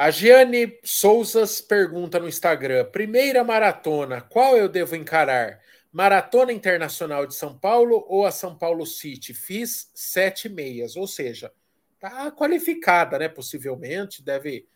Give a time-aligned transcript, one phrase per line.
[0.00, 5.60] A Giane Souzas pergunta no Instagram: primeira maratona, qual eu devo encarar?
[5.92, 9.34] Maratona Internacional de São Paulo ou a São Paulo City?
[9.34, 11.52] Fiz sete meias, ou seja,
[11.98, 13.28] tá qualificada, né?
[13.28, 14.66] Possivelmente, deve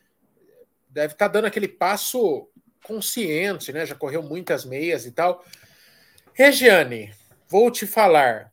[0.90, 2.47] deve estar tá dando aquele passo
[2.85, 3.87] consciente, né?
[3.87, 5.43] Já correu muitas meias e tal.
[6.35, 7.15] Regiane,
[7.49, 8.53] vou te falar.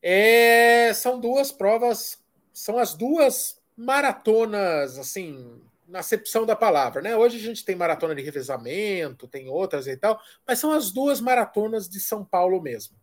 [0.00, 2.22] É, são duas provas,
[2.52, 7.16] são as duas maratonas, assim, na acepção da palavra, né?
[7.16, 11.20] Hoje a gente tem maratona de revezamento, tem outras e tal, mas são as duas
[11.20, 12.94] maratonas de São Paulo mesmo.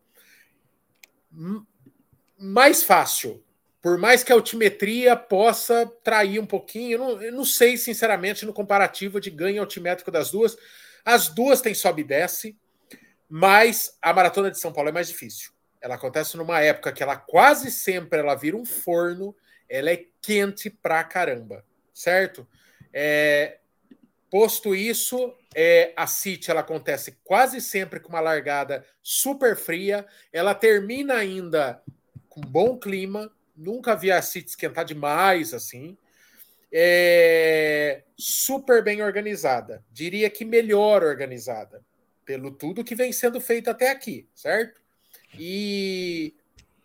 [2.38, 3.44] Mais fácil,
[3.82, 8.46] por mais que a altimetria possa trair um pouquinho, eu não, eu não sei, sinceramente,
[8.46, 10.56] no comparativo de ganho altimétrico das duas.
[11.04, 12.58] As duas têm sobe e desce,
[13.28, 15.52] mas a maratona de São Paulo é mais difícil.
[15.82, 19.36] Ela acontece numa época que ela quase sempre ela vira um forno,
[19.68, 22.48] ela é quente pra caramba, certo?
[22.98, 23.58] É,
[24.32, 30.06] posto isso, é, a City ela acontece quase sempre com uma largada super fria.
[30.32, 31.82] Ela termina ainda
[32.30, 33.30] com bom clima.
[33.54, 35.98] Nunca vi a City esquentar demais assim.
[36.72, 39.84] É, super bem organizada.
[39.92, 41.84] Diria que melhor organizada,
[42.24, 44.82] pelo tudo que vem sendo feito até aqui, certo?
[45.38, 46.34] E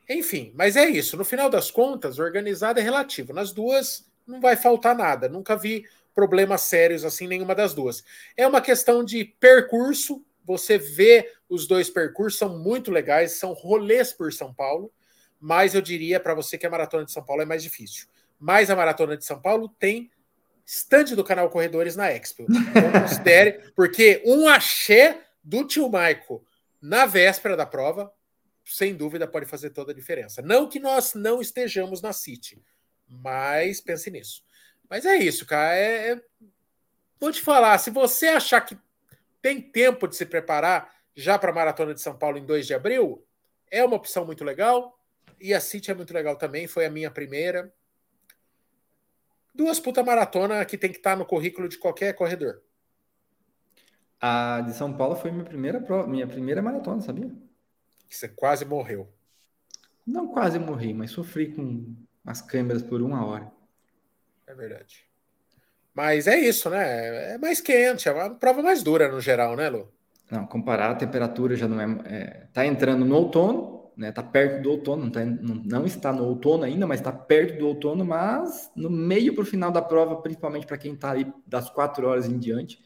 [0.09, 1.17] enfim, mas é isso.
[1.17, 3.33] No final das contas, organizada é relativo.
[3.33, 5.29] Nas duas não vai faltar nada.
[5.29, 8.05] Nunca vi problemas sérios assim, nenhuma das duas.
[8.37, 10.25] É uma questão de percurso.
[10.45, 14.93] Você vê os dois percursos, são muito legais, são rolês por São Paulo,
[15.39, 18.07] mas eu diria para você que a maratona de São Paulo é mais difícil.
[18.39, 20.11] Mas a maratona de São Paulo tem
[20.65, 22.47] estande do canal Corredores na Expo.
[22.49, 26.45] Então considere, porque um axé do tio Maico
[26.81, 28.13] na véspera da prova,
[28.65, 30.41] sem dúvida pode fazer toda a diferença.
[30.41, 32.63] Não que nós não estejamos na City,
[33.11, 34.43] mas pense nisso.
[34.89, 35.75] Mas é isso, cara.
[35.75, 36.23] É, é...
[37.19, 38.79] Vou te falar, se você achar que
[39.43, 42.75] tem tempo de se preparar já para a Maratona de São Paulo em 2 de
[42.75, 43.27] abril,
[43.71, 44.99] é uma opção muito legal.
[45.41, 47.73] E a City é muito legal também, foi a minha primeira.
[49.55, 52.63] Duas puta maratona que tem que estar tá no currículo de qualquer corredor.
[54.21, 57.31] A de São Paulo foi minha primeira minha primeira maratona, sabia?
[58.09, 59.13] Você quase morreu.
[60.07, 61.95] Não quase morri, mas sofri com
[62.25, 63.51] as câmeras por uma hora.
[64.47, 65.05] É verdade.
[65.95, 67.35] Mas é isso, né?
[67.35, 69.93] É mais quente, é uma prova mais dura no geral, né, Lu?
[70.31, 72.47] Não, comparar a temperatura já não é, é.
[72.53, 74.13] tá entrando no outono, né?
[74.13, 77.59] Tá perto do outono, não, tá, não, não está no outono ainda, mas está perto
[77.59, 81.27] do outono, mas no meio para o final da prova, principalmente para quem está ali
[81.47, 82.79] das quatro horas em diante,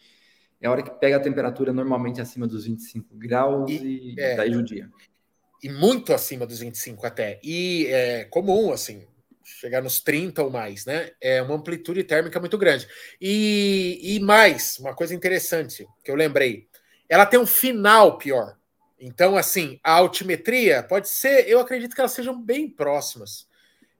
[0.60, 4.36] é a hora que pega a temperatura normalmente acima dos 25 graus e, e é,
[4.36, 4.90] daí judia.
[5.62, 7.38] E muito acima dos 25 até.
[7.44, 9.06] E é comum, assim,
[9.44, 11.10] chegar nos 30 ou mais, né?
[11.20, 12.88] É uma amplitude térmica muito grande.
[13.20, 16.66] E, e mais, uma coisa interessante que eu lembrei,
[17.08, 18.56] ela tem um final pior.
[18.98, 23.46] Então, assim, a altimetria pode ser, eu acredito que elas sejam bem próximas.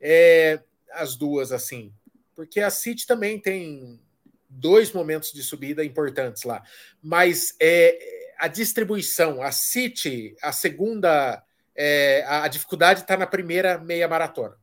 [0.00, 0.60] É,
[0.92, 1.92] as duas, assim,
[2.34, 4.00] porque a City também tem
[4.48, 6.62] dois momentos de subida importantes lá.
[7.02, 11.42] Mas é, a distribuição, a City, a segunda,
[11.76, 14.56] é, a, a dificuldade está na primeira meia maratona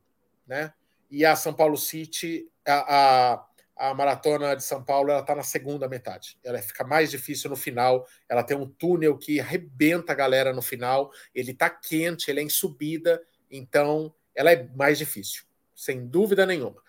[0.52, 0.74] né?
[1.10, 3.36] E a São Paulo City, a,
[3.78, 6.38] a, a maratona de São Paulo, ela está na segunda metade.
[6.44, 8.06] Ela fica mais difícil no final.
[8.28, 11.10] Ela tem um túnel que arrebenta a galera no final.
[11.34, 16.82] Ele está quente, ele é em subida, então ela é mais difícil, sem dúvida nenhuma.